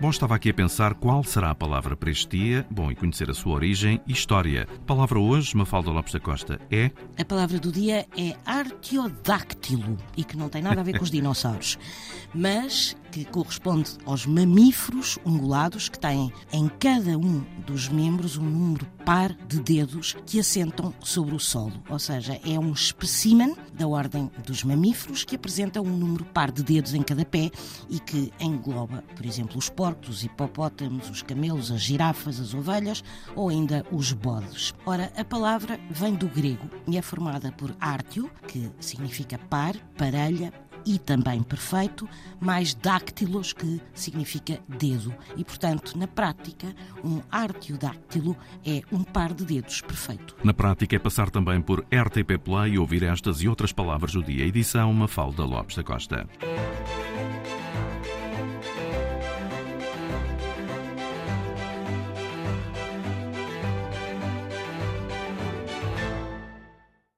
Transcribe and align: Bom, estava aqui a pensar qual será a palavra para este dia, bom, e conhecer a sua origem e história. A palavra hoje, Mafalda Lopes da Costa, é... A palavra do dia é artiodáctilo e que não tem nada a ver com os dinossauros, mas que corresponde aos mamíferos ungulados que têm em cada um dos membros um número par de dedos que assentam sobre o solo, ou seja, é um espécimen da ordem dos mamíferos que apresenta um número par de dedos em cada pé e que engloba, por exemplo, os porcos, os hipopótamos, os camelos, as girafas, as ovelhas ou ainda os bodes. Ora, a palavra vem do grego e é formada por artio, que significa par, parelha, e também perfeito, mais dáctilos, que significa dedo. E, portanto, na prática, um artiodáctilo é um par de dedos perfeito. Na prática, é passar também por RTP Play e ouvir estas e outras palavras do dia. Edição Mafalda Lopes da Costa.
Bom, 0.00 0.10
estava 0.10 0.34
aqui 0.34 0.50
a 0.50 0.54
pensar 0.54 0.92
qual 0.94 1.22
será 1.22 1.50
a 1.50 1.54
palavra 1.54 1.96
para 1.96 2.10
este 2.10 2.36
dia, 2.36 2.66
bom, 2.68 2.90
e 2.90 2.96
conhecer 2.96 3.30
a 3.30 3.34
sua 3.34 3.54
origem 3.54 4.00
e 4.06 4.12
história. 4.12 4.66
A 4.82 4.84
palavra 4.84 5.20
hoje, 5.20 5.56
Mafalda 5.56 5.90
Lopes 5.90 6.12
da 6.12 6.20
Costa, 6.20 6.60
é... 6.70 6.90
A 7.16 7.24
palavra 7.24 7.58
do 7.60 7.70
dia 7.70 8.04
é 8.18 8.36
artiodáctilo 8.44 9.96
e 10.16 10.24
que 10.24 10.36
não 10.36 10.48
tem 10.48 10.62
nada 10.62 10.80
a 10.80 10.84
ver 10.84 10.98
com 10.98 11.04
os 11.04 11.10
dinossauros, 11.12 11.78
mas 12.34 12.96
que 13.12 13.24
corresponde 13.24 13.92
aos 14.04 14.26
mamíferos 14.26 15.16
ungulados 15.24 15.88
que 15.88 15.98
têm 15.98 16.32
em 16.52 16.68
cada 16.68 17.16
um 17.16 17.44
dos 17.64 17.88
membros 17.88 18.36
um 18.36 18.44
número 18.44 18.86
par 19.04 19.34
de 19.46 19.60
dedos 19.60 20.16
que 20.26 20.40
assentam 20.40 20.94
sobre 21.00 21.34
o 21.34 21.40
solo, 21.40 21.82
ou 21.88 21.98
seja, 21.98 22.40
é 22.44 22.58
um 22.58 22.72
espécimen 22.72 23.54
da 23.72 23.86
ordem 23.86 24.30
dos 24.46 24.64
mamíferos 24.64 25.24
que 25.24 25.36
apresenta 25.36 25.80
um 25.80 25.96
número 25.96 26.24
par 26.24 26.50
de 26.50 26.62
dedos 26.62 26.94
em 26.94 27.02
cada 27.02 27.24
pé 27.24 27.50
e 27.90 27.98
que 27.98 28.32
engloba, 28.40 29.04
por 29.14 29.26
exemplo, 29.26 29.58
os 29.58 29.68
porcos, 29.68 30.08
os 30.08 30.24
hipopótamos, 30.24 31.10
os 31.10 31.22
camelos, 31.22 31.70
as 31.70 31.82
girafas, 31.82 32.40
as 32.40 32.54
ovelhas 32.54 33.04
ou 33.36 33.48
ainda 33.48 33.84
os 33.92 34.12
bodes. 34.12 34.74
Ora, 34.86 35.12
a 35.16 35.24
palavra 35.24 35.78
vem 35.90 36.14
do 36.14 36.28
grego 36.28 36.68
e 36.86 36.96
é 36.96 37.02
formada 37.02 37.52
por 37.52 37.74
artio, 37.80 38.30
que 38.48 38.70
significa 38.80 39.38
par, 39.38 39.76
parelha, 39.96 40.52
e 40.86 40.98
também 40.98 41.42
perfeito, 41.42 42.08
mais 42.40 42.74
dáctilos, 42.74 43.52
que 43.52 43.80
significa 43.94 44.60
dedo. 44.68 45.14
E, 45.36 45.44
portanto, 45.44 45.96
na 45.96 46.06
prática, 46.06 46.74
um 47.02 47.20
artiodáctilo 47.30 48.36
é 48.64 48.82
um 48.92 49.02
par 49.02 49.32
de 49.32 49.44
dedos 49.44 49.80
perfeito. 49.80 50.36
Na 50.42 50.54
prática, 50.54 50.96
é 50.96 50.98
passar 50.98 51.30
também 51.30 51.60
por 51.60 51.80
RTP 51.80 52.38
Play 52.42 52.72
e 52.72 52.78
ouvir 52.78 53.02
estas 53.02 53.42
e 53.42 53.48
outras 53.48 53.72
palavras 53.72 54.12
do 54.12 54.22
dia. 54.22 54.44
Edição 54.44 54.92
Mafalda 54.92 55.44
Lopes 55.44 55.76
da 55.76 55.82
Costa. 55.82 56.28